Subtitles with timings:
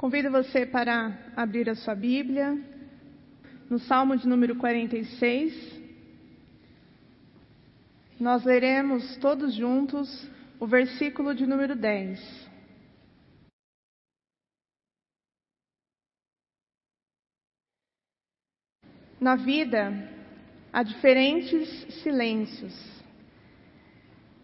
[0.00, 2.58] Convido você para abrir a sua Bíblia
[3.68, 5.52] no Salmo de número 46.
[8.18, 10.26] Nós leremos todos juntos
[10.58, 12.18] o versículo de número 10.
[19.20, 19.92] Na vida
[20.72, 21.68] há diferentes
[22.02, 22.72] silêncios.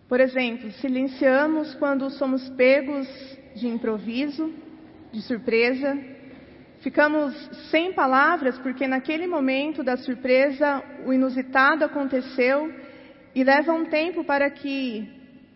[0.07, 3.09] Por exemplo, silenciamos quando somos pegos
[3.54, 4.65] de improviso
[5.16, 5.98] de surpresa.
[6.80, 7.34] Ficamos
[7.70, 12.70] sem palavras porque naquele momento da surpresa o inusitado aconteceu
[13.34, 15.08] e leva um tempo para que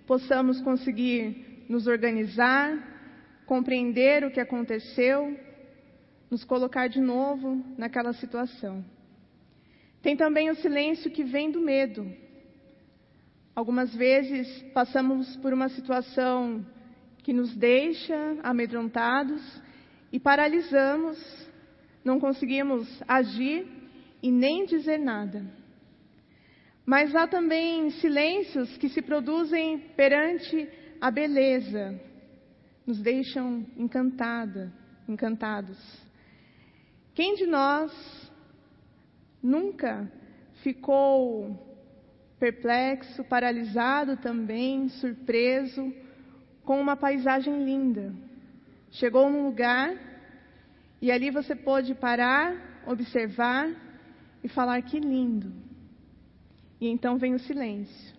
[0.06, 2.72] possamos conseguir nos organizar,
[3.44, 5.38] compreender o que aconteceu,
[6.30, 8.82] nos colocar de novo naquela situação.
[10.00, 12.10] Tem também o silêncio que vem do medo.
[13.54, 16.64] Algumas vezes passamos por uma situação
[17.22, 19.40] que nos deixa amedrontados
[20.12, 21.18] e paralisamos,
[22.04, 23.66] não conseguimos agir
[24.22, 25.44] e nem dizer nada.
[26.84, 30.68] Mas há também silêncios que se produzem perante
[31.00, 32.00] a beleza,
[32.86, 34.72] nos deixam encantada,
[35.08, 35.78] encantados.
[37.14, 37.92] Quem de nós
[39.42, 40.10] nunca
[40.62, 41.68] ficou
[42.38, 45.92] perplexo, paralisado também, surpreso,
[46.64, 48.12] com uma paisagem linda.
[48.90, 49.96] Chegou num lugar
[51.00, 53.70] e ali você pôde parar, observar
[54.42, 55.52] e falar que lindo.
[56.80, 58.16] E então vem o silêncio,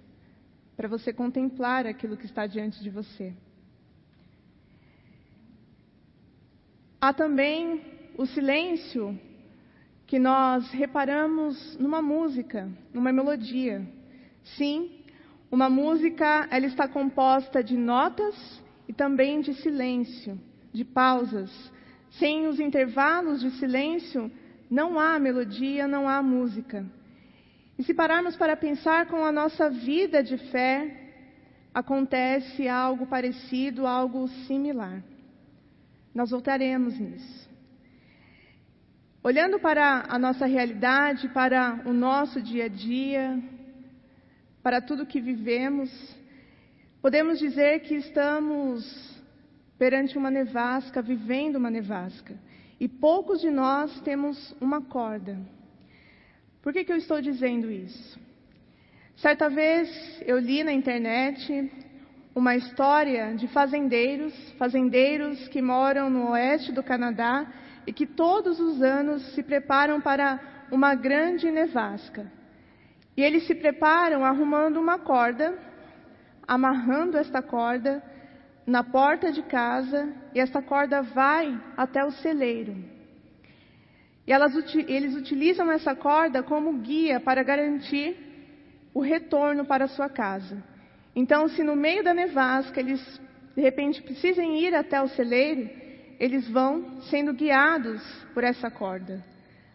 [0.78, 3.34] para você contemplar aquilo que está diante de você.
[7.00, 7.82] Há também
[8.16, 9.20] o silêncio
[10.06, 13.82] que nós reparamos numa música, numa melodia.
[14.44, 15.01] Sim,
[15.52, 20.40] uma música, ela está composta de notas e também de silêncio,
[20.72, 21.52] de pausas.
[22.12, 24.32] Sem os intervalos de silêncio,
[24.70, 26.86] não há melodia, não há música.
[27.78, 31.12] E se pararmos para pensar com a nossa vida de fé,
[31.74, 35.04] acontece algo parecido, algo similar.
[36.16, 37.50] Nós voltaremos nisso.
[39.24, 43.42] Olhando para a nossa realidade, para o nosso dia a dia,
[44.64, 45.90] para tudo que vivemos,
[47.02, 49.20] podemos dizer que estamos
[49.78, 52.36] perante uma nevasca, vivendo uma nevasca.
[52.80, 55.38] E poucos de nós temos uma corda.
[56.62, 58.20] Por que, que eu estou dizendo isso?
[59.16, 59.90] Certa vez
[60.26, 61.72] eu li na internet
[62.34, 67.52] uma história de fazendeiros, fazendeiros que moram no oeste do Canadá
[67.86, 70.40] e que todos os anos se preparam para
[70.72, 72.32] uma grande nevasca.
[73.16, 75.58] E eles se preparam arrumando uma corda,
[76.48, 78.04] amarrando esta corda
[78.66, 82.76] na porta de casa, e esta corda vai até o celeiro.
[84.26, 84.54] E elas,
[84.88, 88.16] eles utilizam essa corda como guia para garantir
[88.94, 90.64] o retorno para sua casa.
[91.16, 93.02] Então, se no meio da nevasca eles
[93.56, 95.70] de repente precisem ir até o celeiro,
[96.20, 98.02] eles vão sendo guiados
[98.34, 99.24] por essa corda,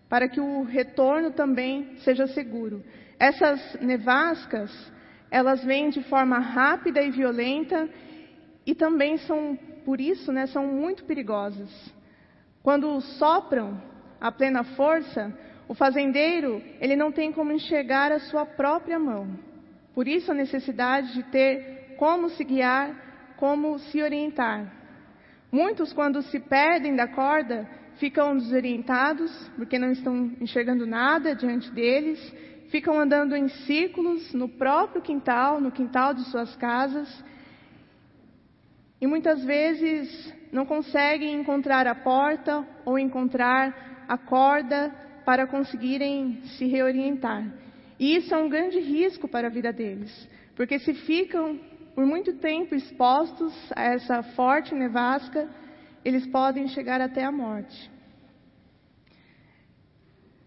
[0.08, 2.82] para que o retorno também seja seguro.
[3.18, 4.70] Essas nevascas,
[5.30, 7.88] elas vêm de forma rápida e violenta
[8.64, 11.70] e também são, por isso, né, são muito perigosas.
[12.62, 13.80] Quando sopram
[14.20, 15.32] a plena força,
[15.68, 19.38] o fazendeiro, ele não tem como enxergar a sua própria mão.
[19.94, 24.72] Por isso a necessidade de ter como se guiar, como se orientar.
[25.50, 27.66] Muitos, quando se perdem da corda,
[27.98, 32.20] ficam desorientados, porque não estão enxergando nada diante deles,
[32.70, 37.24] ficam andando em círculos no próprio quintal, no quintal de suas casas,
[39.00, 44.94] e muitas vezes não conseguem encontrar a porta ou encontrar a corda
[45.24, 47.44] para conseguirem se reorientar.
[47.98, 51.58] E isso é um grande risco para a vida deles, porque se ficam
[51.94, 55.48] por muito tempo expostos a essa forte nevasca,
[56.04, 57.90] eles podem chegar até a morte.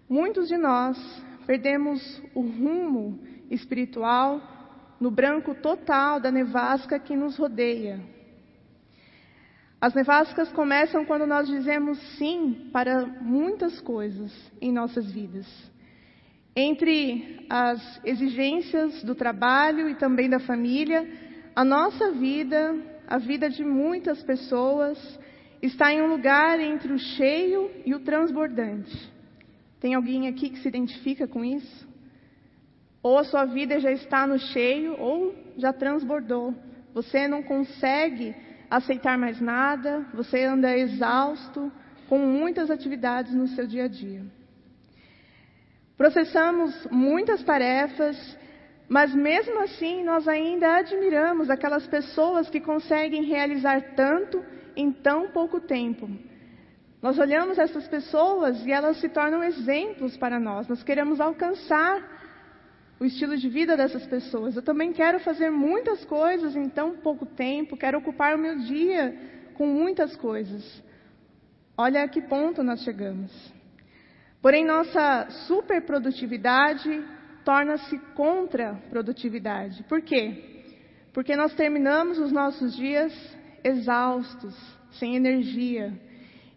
[0.08, 0.98] Muitos de nós
[1.50, 3.20] perdemos o rumo
[3.50, 4.40] espiritual
[5.00, 8.00] no branco total da nevasca que nos rodeia.
[9.82, 14.32] As nevascas começam quando nós dizemos sim para muitas coisas
[14.62, 15.48] em nossas vidas.
[16.56, 21.04] Entre as exigências do trabalho e também da família,
[21.56, 22.76] a nossa vida,
[23.08, 25.00] a vida de muitas pessoas,
[25.64, 29.18] está em um lugar entre o cheio e o transbordante.
[29.80, 31.88] Tem alguém aqui que se identifica com isso?
[33.02, 36.54] Ou a sua vida já está no cheio, ou já transbordou.
[36.94, 38.36] Você não consegue
[38.70, 41.72] aceitar mais nada, você anda exausto,
[42.10, 44.24] com muitas atividades no seu dia a dia.
[45.96, 48.38] Processamos muitas tarefas,
[48.88, 54.44] mas mesmo assim nós ainda admiramos aquelas pessoas que conseguem realizar tanto
[54.76, 56.10] em tão pouco tempo.
[57.02, 60.68] Nós olhamos essas pessoas e elas se tornam exemplos para nós.
[60.68, 62.20] Nós queremos alcançar
[63.00, 64.56] o estilo de vida dessas pessoas.
[64.56, 69.16] Eu também quero fazer muitas coisas em tão pouco tempo, quero ocupar o meu dia
[69.54, 70.84] com muitas coisas.
[71.78, 73.32] Olha a que ponto nós chegamos.
[74.42, 77.02] Porém, nossa superprodutividade
[77.46, 79.84] torna-se contra-produtividade.
[79.84, 80.66] Por quê?
[81.14, 83.14] Porque nós terminamos os nossos dias
[83.64, 84.56] exaustos,
[84.92, 85.94] sem energia.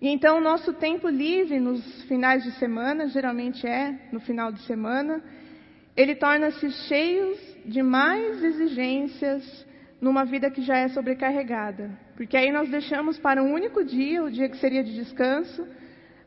[0.03, 5.23] E então, nosso tempo livre nos finais de semana, geralmente é no final de semana,
[5.97, 9.65] ele torna-se cheio de mais exigências
[10.01, 11.97] numa vida que já é sobrecarregada.
[12.17, 15.65] Porque aí nós deixamos para um único dia, o dia que seria de descanso,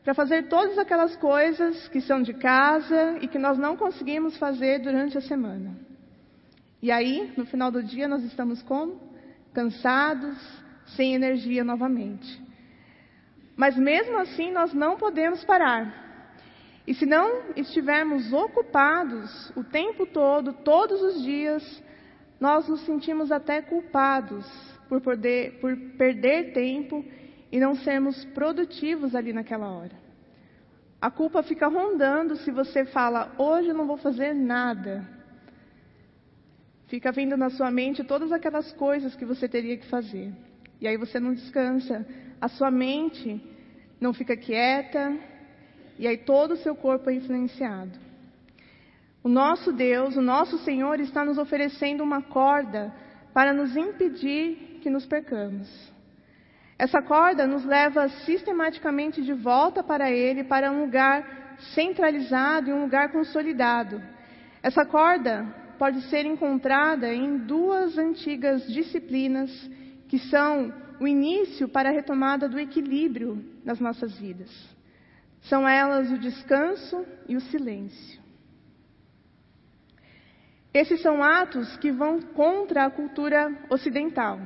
[0.02, 4.78] para fazer todas aquelas coisas que são de casa e que nós não conseguimos fazer
[4.78, 5.76] durante a semana.
[6.80, 8.98] E aí, no final do dia, nós estamos como?
[9.52, 10.38] Cansados,
[10.96, 12.45] sem energia novamente.
[13.56, 16.04] Mas mesmo assim, nós não podemos parar.
[16.86, 21.82] E se não estivermos ocupados o tempo todo, todos os dias,
[22.38, 24.46] nós nos sentimos até culpados
[24.88, 27.04] por, poder, por perder tempo
[27.50, 30.06] e não sermos produtivos ali naquela hora.
[31.00, 35.08] A culpa fica rondando se você fala, hoje eu não vou fazer nada.
[36.86, 40.32] Fica vindo na sua mente todas aquelas coisas que você teria que fazer.
[40.80, 42.06] E aí você não descansa.
[42.40, 43.40] A sua mente
[44.00, 45.16] não fica quieta,
[45.98, 47.98] e aí todo o seu corpo é influenciado.
[49.22, 52.92] O nosso Deus, o nosso Senhor, está nos oferecendo uma corda
[53.32, 55.68] para nos impedir que nos percamos.
[56.78, 62.82] Essa corda nos leva sistematicamente de volta para Ele, para um lugar centralizado e um
[62.82, 64.00] lugar consolidado.
[64.62, 65.46] Essa corda
[65.78, 69.50] pode ser encontrada em duas antigas disciplinas
[70.08, 74.50] que são o início para a retomada do equilíbrio nas nossas vidas.
[75.42, 78.20] São elas o descanso e o silêncio.
[80.72, 84.38] Esses são atos que vão contra a cultura ocidental,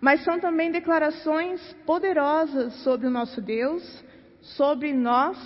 [0.00, 4.04] mas são também declarações poderosas sobre o nosso Deus,
[4.40, 5.36] sobre nós,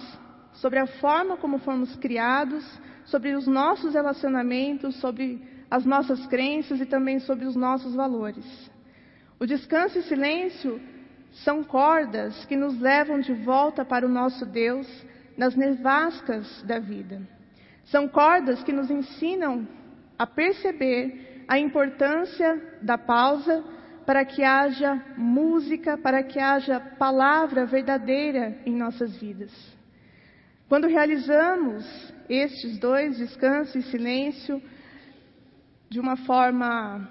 [0.55, 2.65] sobre a forma como fomos criados,
[3.07, 8.71] sobre os nossos relacionamentos, sobre as nossas crenças e também sobre os nossos valores.
[9.41, 10.79] O descanso e silêncio
[11.33, 14.87] são cordas que nos levam de volta para o nosso Deus
[15.35, 17.23] nas nevascas da vida.
[17.87, 19.67] São cordas que nos ensinam
[20.19, 23.65] a perceber a importância da pausa
[24.05, 29.51] para que haja música, para que haja palavra verdadeira em nossas vidas.
[30.69, 34.63] Quando realizamos estes dois, descanso e silêncio,
[35.89, 37.09] de uma forma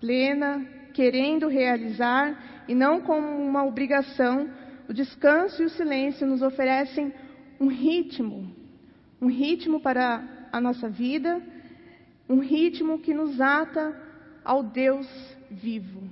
[0.00, 4.48] plena, querendo realizar, e não como uma obrigação,
[4.88, 7.12] o descanso e o silêncio nos oferecem
[7.60, 8.50] um ritmo,
[9.20, 11.42] um ritmo para a nossa vida,
[12.26, 13.94] um ritmo que nos ata
[14.42, 15.06] ao Deus
[15.50, 16.02] vivo.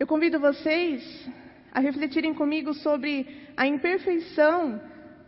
[0.00, 1.30] Eu convido vocês
[1.72, 3.24] a refletirem comigo sobre
[3.56, 4.80] a imperfeição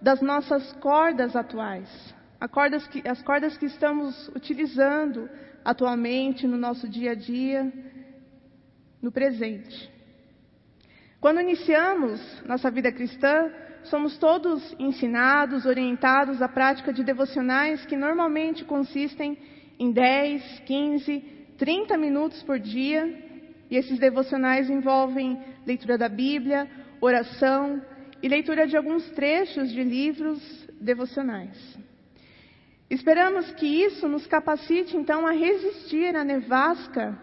[0.02, 2.13] das nossas cordas atuais,
[2.50, 5.28] cordas que, as cordas que estamos utilizando
[5.64, 7.72] atualmente no nosso dia a dia
[9.00, 9.90] no presente.
[11.20, 13.50] Quando iniciamos nossa vida cristã,
[13.84, 19.38] somos todos ensinados, orientados à prática de devocionais que normalmente consistem
[19.78, 21.20] em 10, 15,
[21.56, 23.22] 30 minutos por dia.
[23.70, 26.68] E esses devocionais envolvem leitura da Bíblia,
[27.00, 27.82] oração
[28.22, 30.40] e leitura de alguns trechos de livros
[30.80, 31.83] devocionais.
[32.90, 37.18] Esperamos que isso nos capacite então a resistir à nevasca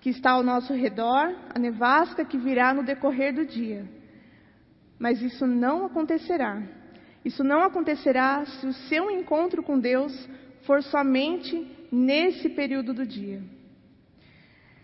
[0.00, 3.84] que está ao nosso redor, a nevasca que virá no decorrer do dia.
[4.98, 6.62] Mas isso não acontecerá.
[7.24, 10.28] Isso não acontecerá se o seu encontro com Deus
[10.62, 13.42] for somente nesse período do dia.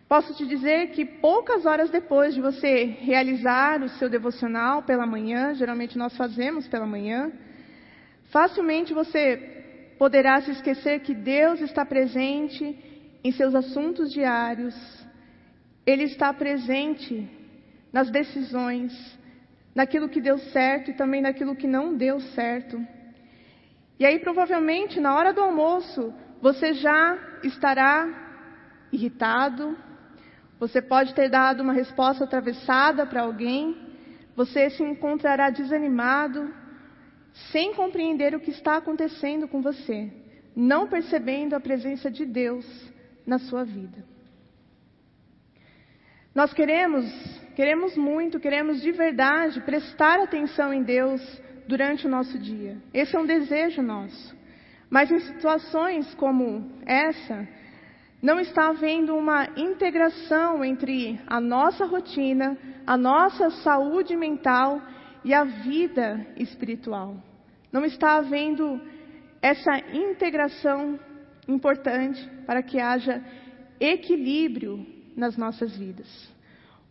[0.08, 5.54] Posso te dizer que poucas horas depois de você realizar o seu devocional pela manhã,
[5.54, 7.32] geralmente nós fazemos pela manhã,
[8.30, 9.55] facilmente você
[9.98, 12.64] poderá se esquecer que Deus está presente
[13.24, 14.74] em seus assuntos diários,
[15.84, 17.28] ele está presente
[17.92, 18.92] nas decisões,
[19.74, 22.80] naquilo que deu certo e também naquilo que não deu certo.
[23.98, 28.06] E aí, provavelmente, na hora do almoço, você já estará
[28.92, 29.76] irritado,
[30.58, 33.76] Você pode ter dado uma resposta atravessada para alguém,
[34.34, 36.50] você se encontrará desanimado,
[37.52, 40.10] sem compreender o que está acontecendo com você,
[40.54, 42.66] não percebendo a presença de Deus
[43.26, 44.04] na sua vida.
[46.34, 47.04] Nós queremos,
[47.54, 51.20] queremos muito, queremos de verdade prestar atenção em Deus
[51.66, 52.76] durante o nosso dia.
[52.92, 54.36] Esse é um desejo nosso.
[54.88, 57.48] Mas em situações como essa,
[58.22, 64.80] não está havendo uma integração entre a nossa rotina, a nossa saúde mental
[65.26, 67.16] e a vida espiritual.
[67.72, 68.80] Não está havendo
[69.42, 71.00] essa integração
[71.48, 73.20] importante para que haja
[73.80, 76.06] equilíbrio nas nossas vidas.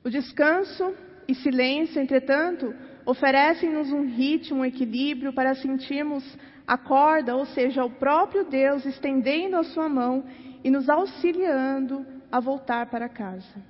[0.03, 0.93] O descanso
[1.25, 2.75] e silêncio, entretanto,
[3.05, 6.37] oferecem-nos um ritmo, um equilíbrio para sentirmos
[6.67, 10.25] a corda, ou seja, o próprio Deus estendendo a sua mão
[10.61, 13.63] e nos auxiliando a voltar para casa.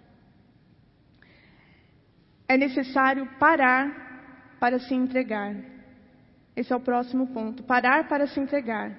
[2.48, 4.06] É necessário parar
[4.60, 5.56] para se entregar.
[6.56, 7.64] Esse é o próximo ponto.
[7.64, 8.92] Parar para se entregar.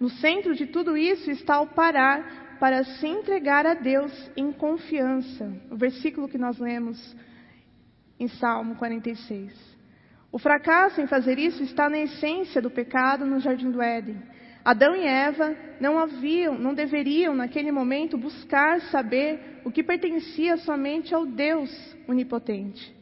[0.00, 5.52] No centro de tudo isso está o parar para se entregar a Deus em confiança.
[5.70, 7.16] O versículo que nós lemos
[8.18, 9.74] em Salmo 46.
[10.32, 14.20] O fracasso em fazer isso está na essência do pecado no jardim do Éden.
[14.64, 21.14] Adão e Eva não haviam, não deveriam naquele momento buscar saber o que pertencia somente
[21.14, 21.70] ao Deus
[22.08, 22.94] onipotente.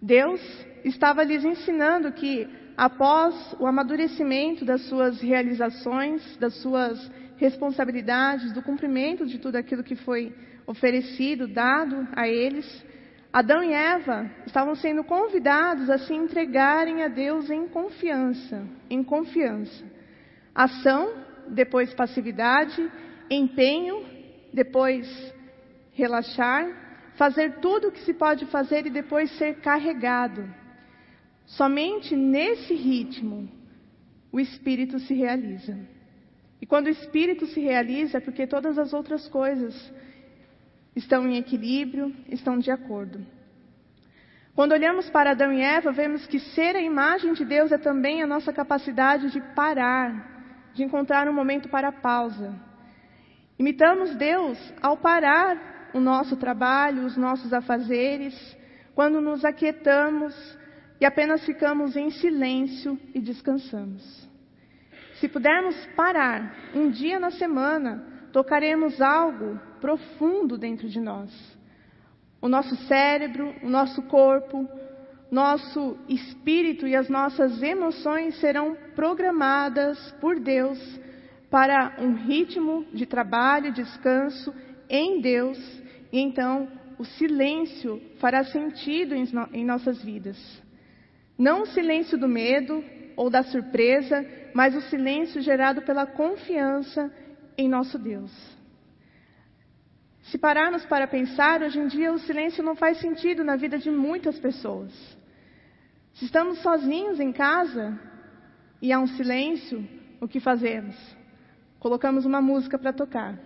[0.00, 0.40] Deus
[0.84, 9.26] estava lhes ensinando que após o amadurecimento das suas realizações, das suas responsabilidades, do cumprimento
[9.26, 10.34] de tudo aquilo que foi
[10.66, 12.84] oferecido, dado a eles,
[13.32, 19.84] Adão e Eva estavam sendo convidados a se entregarem a Deus em confiança, em confiança.
[20.54, 21.14] Ação,
[21.48, 22.90] depois passividade,
[23.30, 24.04] empenho,
[24.52, 25.08] depois
[25.92, 26.66] relaxar,
[27.14, 30.61] fazer tudo o que se pode fazer e depois ser carregado.
[31.46, 33.48] Somente nesse ritmo
[34.30, 35.78] o espírito se realiza.
[36.60, 39.92] E quando o espírito se realiza é porque todas as outras coisas
[40.94, 43.24] estão em equilíbrio, estão de acordo.
[44.54, 48.22] Quando olhamos para Adão e Eva, vemos que ser a imagem de Deus é também
[48.22, 52.54] a nossa capacidade de parar, de encontrar um momento para a pausa.
[53.58, 58.34] Imitamos Deus ao parar o nosso trabalho, os nossos afazeres,
[58.94, 60.34] quando nos aquietamos
[61.02, 64.30] e apenas ficamos em silêncio e descansamos.
[65.14, 71.32] Se pudermos parar um dia na semana, tocaremos algo profundo dentro de nós.
[72.40, 74.64] O nosso cérebro, o nosso corpo,
[75.28, 80.78] nosso espírito e as nossas emoções serão programadas por Deus
[81.50, 84.54] para um ritmo de trabalho e descanso
[84.88, 85.58] em Deus,
[86.12, 90.62] e então o silêncio fará sentido em, no em nossas vidas.
[91.38, 92.84] Não o silêncio do medo
[93.16, 94.24] ou da surpresa,
[94.54, 97.12] mas o silêncio gerado pela confiança
[97.56, 98.32] em nosso Deus.
[100.22, 103.90] Se pararmos para pensar, hoje em dia o silêncio não faz sentido na vida de
[103.90, 104.92] muitas pessoas.
[106.14, 107.98] Se estamos sozinhos em casa
[108.80, 109.86] e há um silêncio,
[110.20, 110.94] o que fazemos?
[111.78, 113.38] Colocamos uma música para tocar.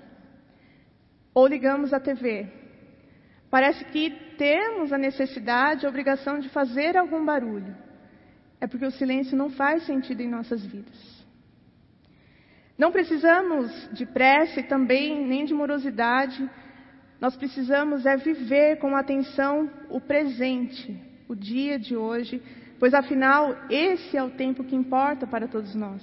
[1.32, 2.46] Ou ligamos a TV.
[3.50, 7.74] Parece que temos a necessidade, a obrigação de fazer algum barulho.
[8.60, 11.16] É porque o silêncio não faz sentido em nossas vidas.
[12.78, 16.48] Não precisamos de pressa e também nem de morosidade.
[17.20, 22.42] Nós precisamos é viver com atenção o presente, o dia de hoje,
[22.78, 26.02] pois afinal esse é o tempo que importa para todos nós.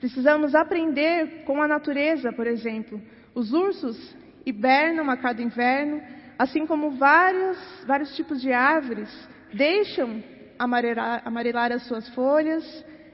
[0.00, 3.00] Precisamos aprender com a natureza, por exemplo.
[3.32, 6.02] Os ursos hibernam a cada inverno,
[6.42, 7.56] assim como vários,
[7.86, 9.08] vários tipos de árvores
[9.52, 10.20] deixam
[10.58, 12.64] amarelar, amarelar as suas folhas,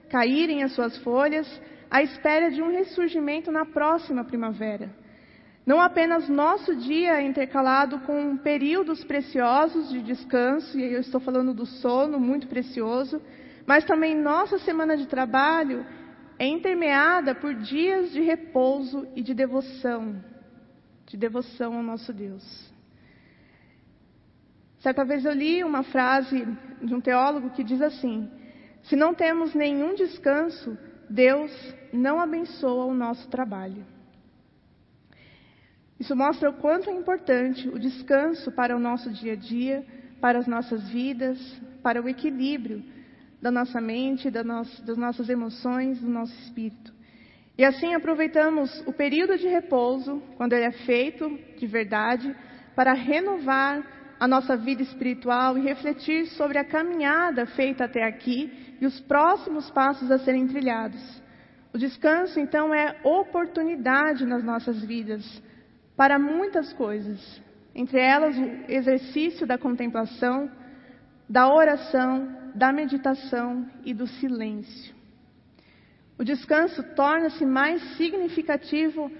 [0.08, 1.46] caírem as suas folhas,
[1.90, 4.88] à espera de um ressurgimento na próxima primavera.
[5.66, 11.52] Não apenas nosso dia é intercalado com períodos preciosos de descanso, e eu estou falando
[11.52, 13.20] do sono, muito precioso,
[13.66, 15.84] mas também nossa semana de trabalho
[16.38, 20.18] é intermeada por dias de repouso e de devoção,
[21.06, 22.67] de devoção ao nosso Deus.
[24.88, 26.48] Certa vez eu li uma frase
[26.82, 28.26] de um teólogo que diz assim:
[28.84, 30.78] Se não temos nenhum descanso,
[31.10, 31.52] Deus
[31.92, 33.84] não abençoa o nosso trabalho.
[36.00, 39.84] Isso mostra o quanto é importante o descanso para o nosso dia a dia,
[40.22, 41.38] para as nossas vidas,
[41.82, 42.82] para o equilíbrio
[43.42, 46.94] da nossa mente, das nossas emoções, do nosso espírito.
[47.58, 51.28] E assim aproveitamos o período de repouso, quando ele é feito
[51.58, 52.34] de verdade,
[52.74, 58.86] para renovar a nossa vida espiritual e refletir sobre a caminhada feita até aqui e
[58.86, 61.00] os próximos passos a serem trilhados.
[61.72, 65.42] O descanso, então, é oportunidade nas nossas vidas
[65.96, 67.42] para muitas coisas,
[67.74, 70.50] entre elas o exercício da contemplação,
[71.28, 74.94] da oração, da meditação e do silêncio.
[76.18, 79.10] O descanso torna-se mais significativo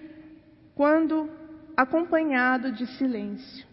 [0.74, 1.30] quando
[1.76, 3.67] acompanhado de silêncio.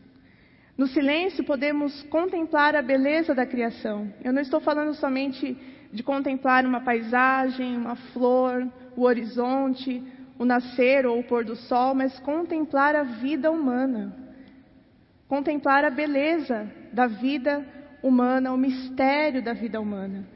[0.77, 4.13] No silêncio podemos contemplar a beleza da criação.
[4.24, 5.58] Eu não estou falando somente
[5.91, 8.67] de contemplar uma paisagem, uma flor,
[8.98, 10.03] o horizonte,
[10.38, 14.13] o nascer ou o pôr do sol, mas contemplar a vida humana.
[15.29, 17.65] Contemplar a beleza da vida
[18.03, 20.27] humana, o mistério da vida humana.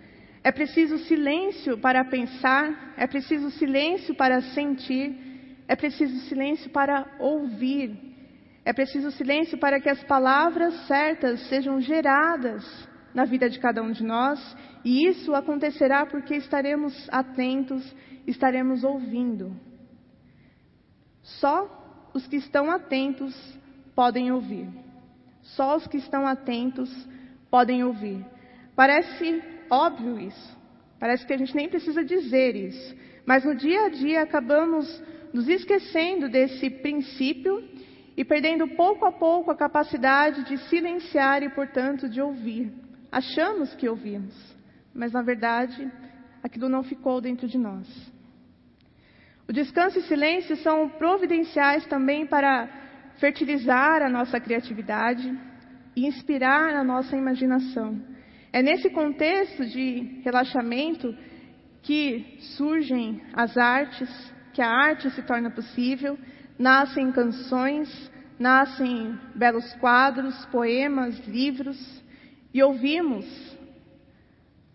[0.41, 5.13] É preciso silêncio para pensar, é preciso silêncio para sentir,
[5.67, 8.08] é preciso silêncio para ouvir.
[8.69, 12.63] É preciso silêncio para que as palavras certas sejam geradas
[13.15, 14.39] na vida de cada um de nós,
[14.85, 17.95] e isso acontecerá porque estaremos atentos,
[18.27, 19.59] estaremos ouvindo.
[21.23, 23.33] Só os que estão atentos
[23.95, 24.69] podem ouvir.
[25.41, 26.91] Só os que estão atentos
[27.49, 28.23] podem ouvir.
[28.75, 30.57] Parece óbvio isso.
[30.99, 32.95] Parece que a gente nem precisa dizer isso.
[33.25, 34.85] Mas no dia a dia acabamos
[35.33, 37.67] nos esquecendo desse princípio
[38.19, 42.69] e perdendo pouco a pouco a capacidade de silenciar e, portanto, de ouvir.
[43.09, 44.35] Achamos que ouvimos,
[44.93, 45.89] mas na verdade
[46.43, 47.87] aquilo não ficou dentro de nós.
[49.47, 52.67] O descanso e silêncio são providenciais também para
[53.19, 55.33] fertilizar a nossa criatividade
[55.95, 58.01] e inspirar a nossa imaginação.
[58.51, 61.15] É nesse contexto de relaxamento
[61.81, 64.09] que surgem as artes,
[64.51, 66.19] que a arte se torna possível,
[66.59, 72.03] nascem canções, nascem belos quadros, poemas, livros,
[72.53, 73.25] e ouvimos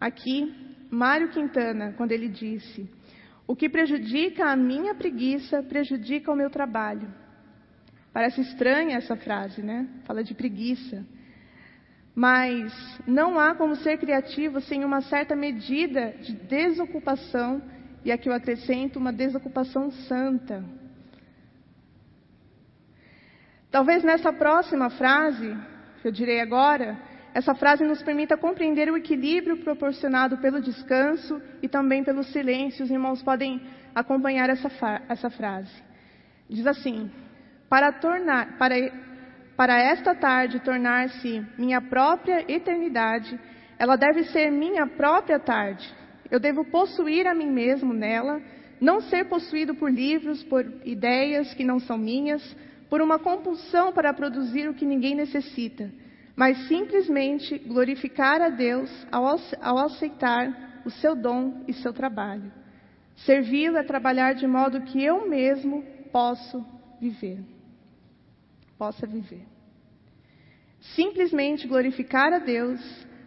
[0.00, 0.52] aqui
[0.90, 2.88] Mário Quintana quando ele disse:
[3.46, 7.12] O que prejudica a minha preguiça prejudica o meu trabalho.
[8.12, 9.88] Parece estranha essa frase, né?
[10.04, 11.04] Fala de preguiça.
[12.14, 12.72] Mas
[13.08, 17.60] não há como ser criativo sem uma certa medida de desocupação,
[18.04, 20.64] e aqui eu acrescento uma desocupação santa.
[23.74, 25.52] Talvez nessa próxima frase,
[26.00, 26.96] que eu direi agora,
[27.34, 32.84] essa frase nos permita compreender o equilíbrio proporcionado pelo descanso e também pelo silêncio.
[32.84, 33.60] Os irmãos podem
[33.92, 34.70] acompanhar essa,
[35.08, 35.72] essa frase.
[36.48, 37.10] Diz assim:
[37.68, 38.76] para tornar, para,
[39.56, 43.36] para esta tarde tornar-se minha própria eternidade,
[43.76, 45.84] ela deve ser minha própria tarde.
[46.30, 48.40] Eu devo possuir a mim mesmo nela,
[48.80, 52.40] não ser possuído por livros, por ideias que não são minhas,
[52.94, 55.90] por uma compulsão para produzir o que ninguém necessita,
[56.36, 59.26] mas simplesmente glorificar a Deus ao,
[59.84, 62.52] aceitar o seu dom e seu trabalho.
[63.16, 66.64] Servi-lo é trabalhar de modo que eu mesmo posso
[67.00, 67.40] viver.
[68.78, 69.44] Possa viver.
[70.94, 72.80] Simplesmente glorificar a Deus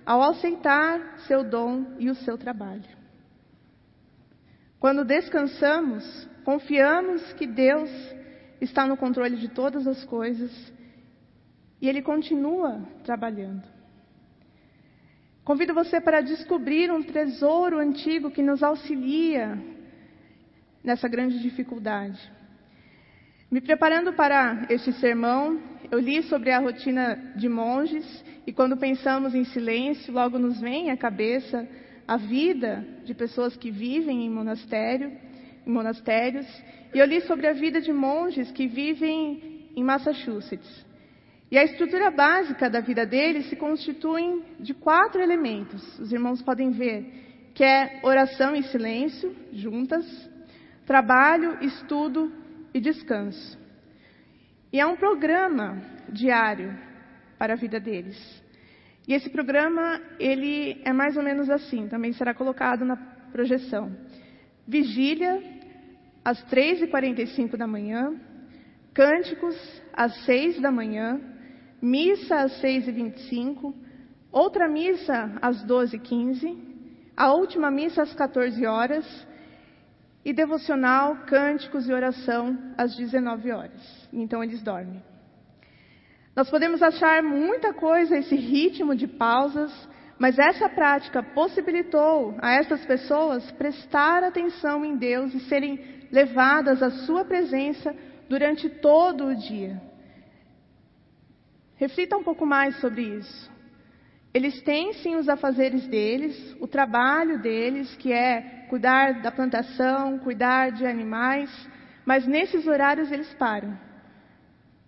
[0.06, 2.88] ao aceitar seu dom e o seu trabalho.
[4.80, 6.06] Quando descansamos,
[6.46, 7.90] confiamos que Deus
[8.60, 10.52] está no controle de todas as coisas
[11.82, 13.64] e Ele continua trabalhando.
[15.44, 19.58] Convido você para descobrir um tesouro antigo que nos auxilia
[20.84, 22.20] nessa grande dificuldade.
[23.50, 29.34] Me preparando para este sermão, eu li sobre a rotina de monges e quando pensamos
[29.34, 31.66] em silêncio, logo nos vem à cabeça
[32.06, 35.12] a vida de pessoas que vivem em monastério,
[35.66, 36.46] em monastérios
[36.94, 40.86] e eu li sobre a vida de monges que vivem em Massachusetts.
[41.50, 45.98] E a estrutura básica da vida deles se constitui de quatro elementos.
[46.00, 50.06] Os irmãos podem ver que é oração e silêncio juntas,
[50.86, 52.32] trabalho, estudo
[52.74, 53.58] e descanso.
[54.72, 56.78] E é um programa diário
[57.38, 58.18] para a vida deles.
[59.08, 62.98] E esse programa, ele é mais ou menos assim, também será colocado na
[63.32, 63.96] projeção.
[64.68, 65.42] Vigília,
[66.28, 68.14] às 3h45 da manhã,
[68.94, 69.56] cânticos
[69.94, 71.22] às 6 da manhã,
[71.82, 73.74] missa às 6h25,
[74.30, 76.54] outra missa às 12h15,
[77.16, 79.06] a última missa às 14 horas
[80.26, 84.10] e devocional, cânticos e oração às 19 horas.
[84.12, 85.02] Então eles dormem.
[86.36, 89.72] Nós podemos achar muita coisa esse ritmo de pausas,
[90.20, 96.90] mas essa prática possibilitou a essas pessoas prestar atenção em Deus e serem levadas à
[96.90, 97.96] Sua presença
[98.30, 99.82] durante todo o dia.
[101.76, 103.52] Reflita um pouco mais sobre isso.
[104.34, 110.72] Eles têm sim os afazeres deles, o trabalho deles, que é cuidar da plantação, cuidar
[110.72, 111.50] de animais,
[112.06, 113.78] mas nesses horários eles param.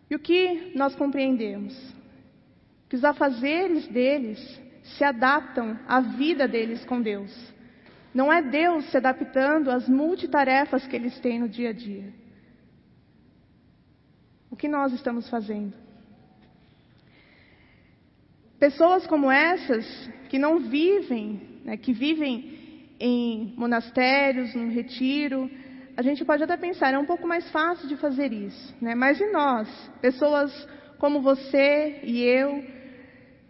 [0.09, 1.75] E o que nós compreendemos?
[2.89, 4.39] Que os afazeres deles
[4.83, 7.31] se adaptam à vida deles com Deus.
[8.13, 12.11] Não é Deus se adaptando às multitarefas que eles têm no dia a dia.
[14.49, 15.73] O que nós estamos fazendo?
[18.59, 19.85] Pessoas como essas,
[20.27, 25.49] que não vivem, né, que vivem em monastérios, no retiro,
[25.95, 28.95] a gente pode até pensar, é um pouco mais fácil de fazer isso, né?
[28.95, 29.67] Mas e nós?
[30.01, 30.67] Pessoas
[30.97, 32.63] como você e eu,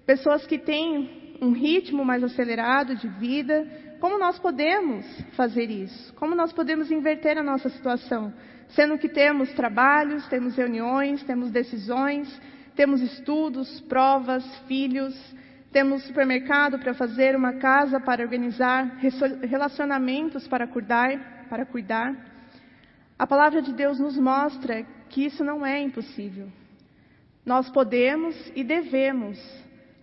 [0.05, 3.67] pessoas que têm um ritmo mais acelerado de vida,
[3.99, 6.13] como nós podemos fazer isso?
[6.15, 8.33] Como nós podemos inverter a nossa situação?
[8.69, 12.41] Sendo que temos trabalhos, temos reuniões, temos decisões,
[12.75, 15.13] temos estudos, provas, filhos,
[15.71, 18.97] temos supermercado para fazer, uma casa para organizar,
[19.41, 22.15] relacionamentos para cuidar, para cuidar.
[23.17, 26.47] A palavra de Deus nos mostra que isso não é impossível.
[27.45, 29.37] Nós podemos e devemos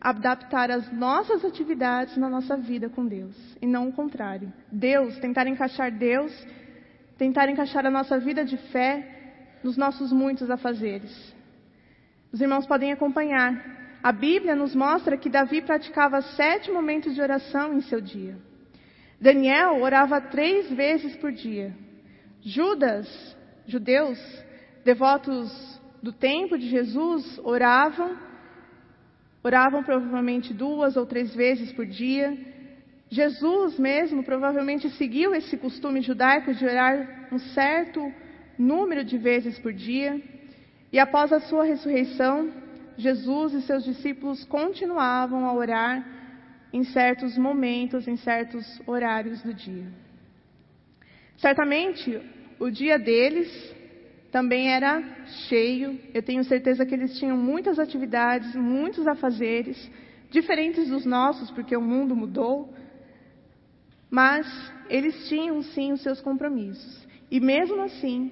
[0.01, 4.53] adaptar as nossas atividades na nossa vida com Deus, e não o contrário.
[4.71, 6.33] Deus, tentar encaixar Deus,
[7.19, 11.35] tentar encaixar a nossa vida de fé nos nossos muitos afazeres.
[12.33, 13.99] Os irmãos podem acompanhar.
[14.03, 18.37] A Bíblia nos mostra que Davi praticava sete momentos de oração em seu dia.
[19.21, 21.75] Daniel orava três vezes por dia.
[22.43, 24.19] Judas, judeus,
[24.85, 28.17] devotos do tempo de Jesus, oravam,
[29.47, 32.37] oravam provavelmente duas ou três vezes por dia.
[33.09, 38.01] Jesus mesmo provavelmente seguiu esse costume judaico de orar um certo
[38.59, 40.21] número de vezes por dia.
[40.93, 42.51] E após a sua ressurreição,
[42.97, 46.05] Jesus e seus discípulos continuavam a orar
[46.73, 49.87] em certos momentos, em certos horários do dia.
[51.37, 52.21] Certamente,
[52.59, 53.76] o dia deles
[54.37, 55.03] também era
[55.49, 55.99] cheio.
[56.13, 59.91] Eu tenho certeza que eles tinham muitas atividades, muitos afazeres,
[60.31, 62.71] diferentes dos nossos, porque o mundo mudou.
[64.11, 64.47] Mas
[64.91, 67.09] eles tinham sim os seus compromissos.
[67.31, 68.31] E mesmo assim,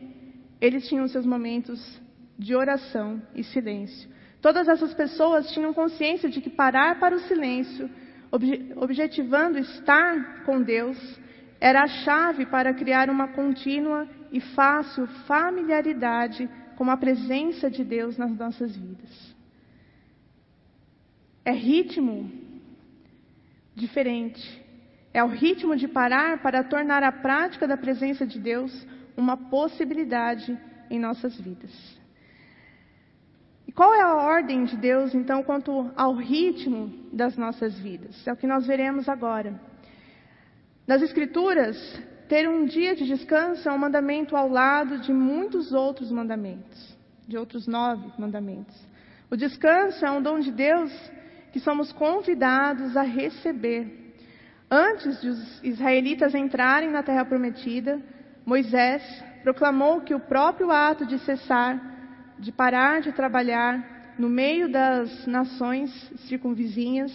[0.61, 1.81] eles tinham seus momentos
[2.39, 4.07] de oração e silêncio.
[4.43, 7.89] Todas essas pessoas tinham consciência de que parar para o silêncio,
[8.77, 10.99] objetivando estar com Deus,
[11.59, 18.19] era a chave para criar uma contínua e fácil familiaridade com a presença de Deus
[18.19, 19.35] nas nossas vidas.
[21.45, 22.29] É ritmo
[23.77, 24.45] diferente.
[25.13, 28.73] É o ritmo de parar para tornar a prática da presença de Deus
[29.17, 30.59] uma possibilidade
[30.91, 31.73] em nossas vidas.
[33.69, 38.27] E qual é a ordem de Deus, então, quanto ao ritmo das nossas vidas?
[38.27, 39.61] É o que nós veremos agora.
[40.89, 41.79] Nas Escrituras,
[42.29, 47.37] ter um dia de descanso é um mandamento ao lado de muitos outros mandamentos, de
[47.37, 48.77] outros nove mandamentos.
[49.31, 50.93] O descanso é um dom de Deus
[51.53, 54.15] que somos convidados a receber.
[54.71, 58.01] Antes de os israelitas entrarem na terra prometida,
[58.45, 59.03] Moisés
[59.43, 61.95] proclamou que o próprio ato de cessar
[62.39, 65.91] de parar de trabalhar no meio das nações
[66.29, 67.13] circunvizinhas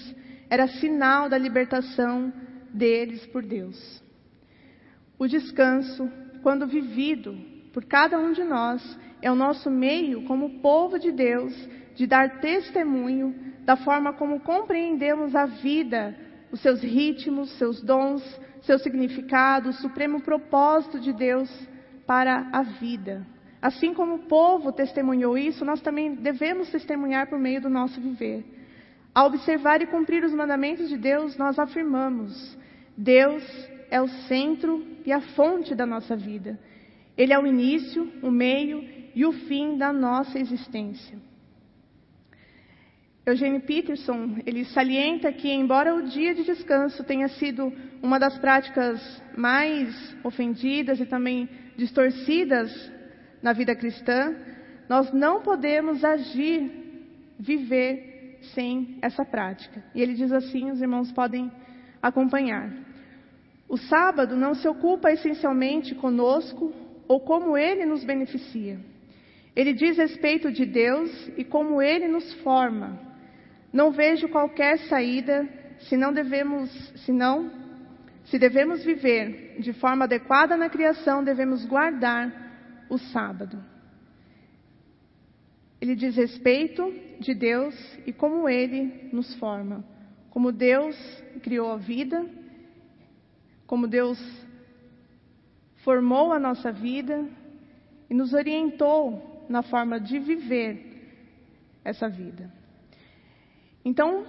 [0.49, 2.33] era sinal da libertação
[2.73, 4.03] deles por Deus.
[5.19, 6.09] O descanso,
[6.41, 7.37] quando vivido
[7.73, 11.53] por cada um de nós, é o nosso meio, como povo de Deus,
[11.93, 16.15] de dar testemunho da forma como compreendemos a vida,
[16.53, 18.23] os seus ritmos, seus dons,
[18.61, 21.49] seu significado, o supremo propósito de Deus
[22.07, 23.27] para a vida.
[23.61, 28.45] Assim como o povo testemunhou isso, nós também devemos testemunhar por meio do nosso viver.
[29.13, 32.57] Ao observar e cumprir os mandamentos de Deus, nós afirmamos:
[32.97, 33.43] Deus
[33.89, 36.59] é o centro e a fonte da nossa vida.
[37.17, 41.17] Ele é o início, o meio e o fim da nossa existência.
[43.25, 47.71] Eugênio Peterson, ele salienta que, embora o dia de descanso tenha sido
[48.01, 48.99] uma das práticas
[49.37, 51.47] mais ofendidas e também
[51.77, 52.91] distorcidas
[53.41, 54.35] na vida cristã,
[54.87, 56.71] nós não podemos agir,
[57.37, 59.83] viver sem essa prática.
[59.93, 61.51] E ele diz assim: os irmãos podem
[62.01, 62.88] acompanhar.
[63.69, 66.73] O sábado não se ocupa essencialmente conosco
[67.07, 68.79] ou como ele nos beneficia.
[69.55, 72.99] Ele diz respeito de Deus e como ele nos forma.
[73.71, 75.47] Não vejo qualquer saída
[75.81, 76.71] se não devemos,
[77.05, 77.51] se não,
[78.25, 83.63] se devemos viver de forma adequada na criação, devemos guardar o sábado.
[85.79, 89.85] ele diz respeito de Deus e como ele nos forma.
[90.31, 90.95] Como Deus
[91.41, 92.25] criou a vida,
[93.69, 94.19] como Deus
[95.83, 97.23] formou a nossa vida
[98.09, 100.73] e nos orientou na forma de viver
[101.85, 102.51] essa vida.
[103.85, 104.25] Então,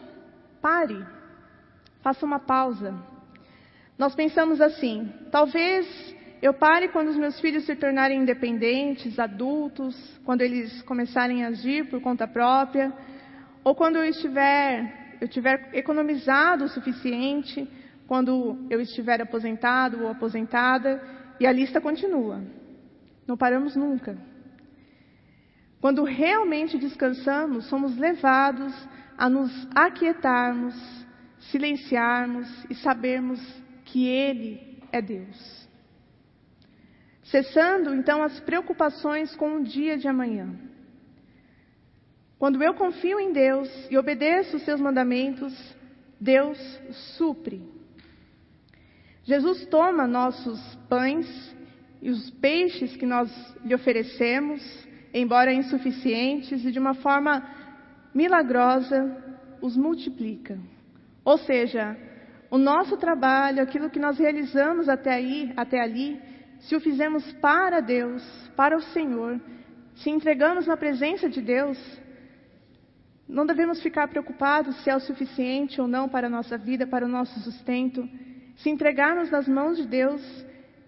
[0.61, 1.03] pare,
[2.03, 2.95] faça uma pausa.
[3.97, 5.87] Nós pensamos assim: talvez
[6.43, 11.89] eu pare quando os meus filhos se tornarem independentes, adultos, quando eles começarem a agir
[11.89, 12.93] por conta própria,
[13.65, 17.67] ou quando eu estiver, eu tiver economizado o suficiente,
[18.11, 21.01] quando eu estiver aposentado ou aposentada,
[21.39, 22.43] e a lista continua.
[23.25, 24.19] Não paramos nunca.
[25.81, 28.75] Quando realmente descansamos, somos levados
[29.17, 30.75] a nos aquietarmos,
[31.39, 33.41] silenciarmos e sabermos
[33.85, 35.69] que Ele é Deus.
[37.23, 40.53] Cessando então as preocupações com o dia de amanhã.
[42.41, 45.55] Quando eu confio em Deus e obedeço os seus mandamentos,
[46.21, 46.59] Deus
[47.17, 47.79] supre.
[49.25, 51.27] Jesus toma nossos pães
[52.01, 53.31] e os peixes que nós
[53.65, 54.63] lhe oferecemos,
[55.13, 57.47] embora insuficientes, e de uma forma
[58.15, 59.17] milagrosa
[59.61, 60.59] os multiplica.
[61.25, 61.97] Ou seja,
[62.51, 66.21] o nosso trabalho, aquilo que nós realizamos até aí, até ali,
[66.61, 68.23] se o fizemos para Deus,
[68.57, 69.41] para o Senhor,
[69.97, 71.79] se entregamos na presença de Deus,
[73.29, 77.05] não devemos ficar preocupados se é o suficiente ou não para a nossa vida, para
[77.05, 78.09] o nosso sustento.
[78.63, 80.23] Se entregarmos nas mãos de Deus,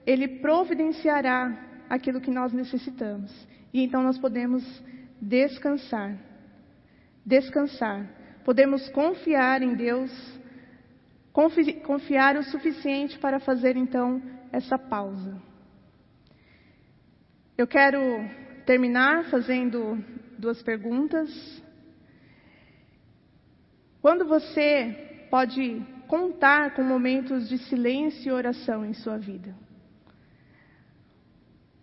[0.07, 3.31] Ele providenciará aquilo que nós necessitamos.
[3.73, 4.63] E então nós podemos
[5.21, 6.19] descansar.
[7.25, 8.07] Descansar.
[8.45, 10.11] Podemos confiar em Deus,
[11.85, 15.41] confiar o suficiente para fazer então essa pausa.
[17.57, 18.01] Eu quero
[18.67, 19.97] terminar fazendo
[20.39, 21.31] duas perguntas.
[24.01, 25.81] Quando você pode
[26.13, 29.55] contar com momentos de silêncio e oração em sua vida?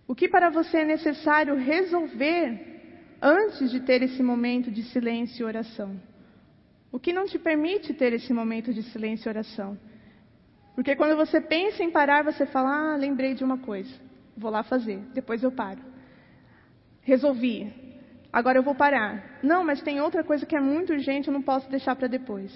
[0.07, 2.43] O que para você é necessário resolver
[3.19, 5.99] antes de ter esse momento de silêncio e oração?
[6.91, 9.75] O que não te permite ter esse momento de silêncio e oração?
[10.75, 13.95] Porque quando você pensa em parar, você fala: Ah, lembrei de uma coisa.
[14.37, 15.81] Vou lá fazer, depois eu paro.
[17.01, 17.73] Resolvi.
[18.31, 19.39] Agora eu vou parar.
[19.41, 22.51] Não, mas tem outra coisa que é muito urgente, eu não posso deixar para depois.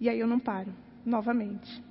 [0.00, 0.74] E aí eu não paro,
[1.06, 1.82] novamente.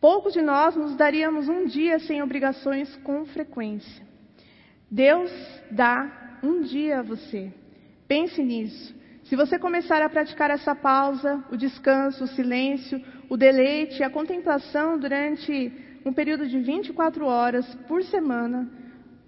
[0.00, 4.06] Poucos de nós nos daríamos um dia sem obrigações com frequência.
[4.90, 5.32] Deus
[5.70, 7.50] dá um dia a você.
[8.06, 8.94] Pense nisso.
[9.24, 14.98] Se você começar a praticar essa pausa, o descanso, o silêncio, o deleite, a contemplação
[14.98, 15.72] durante
[16.04, 18.68] um período de 24 horas por semana,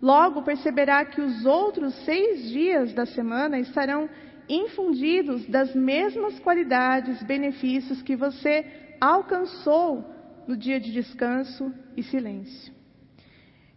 [0.00, 4.10] logo perceberá que os outros seis dias da semana estarão
[4.48, 8.64] infundidos das mesmas qualidades, benefícios que você
[9.00, 10.04] alcançou
[10.46, 12.72] no dia de descanso e silêncio.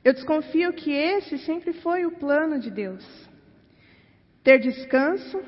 [0.03, 3.05] Eu desconfio que esse sempre foi o plano de Deus.
[4.43, 5.41] Ter descanso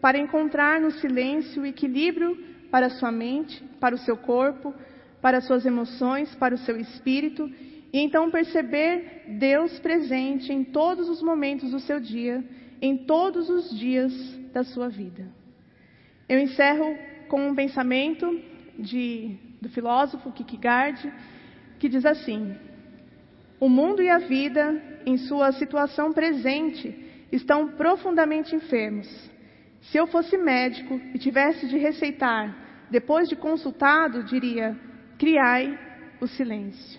[0.00, 2.36] para encontrar no silêncio o equilíbrio
[2.70, 4.74] para sua mente, para o seu corpo,
[5.20, 7.50] para as suas emoções, para o seu espírito,
[7.92, 12.44] e então perceber Deus presente em todos os momentos do seu dia,
[12.80, 14.12] em todos os dias
[14.56, 15.28] da sua vida.
[16.26, 16.96] Eu encerro
[17.28, 18.40] com um pensamento
[18.78, 21.12] de, do filósofo Kierkegaard,
[21.78, 22.56] que diz assim:
[23.60, 26.88] O mundo e a vida, em sua situação presente,
[27.30, 29.06] estão profundamente enfermos.
[29.82, 32.56] Se eu fosse médico e tivesse de receitar,
[32.90, 34.74] depois de consultado, diria:
[35.18, 35.78] criai
[36.18, 36.98] o silêncio.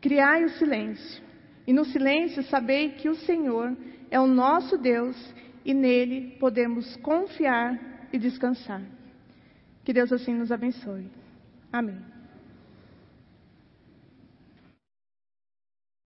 [0.00, 1.22] Criai o silêncio.
[1.68, 3.76] E no silêncio sabei que o Senhor
[4.10, 5.16] é o nosso Deus
[5.64, 8.82] e nele podemos confiar e descansar.
[9.84, 11.10] Que Deus assim nos abençoe.
[11.72, 12.13] Amém.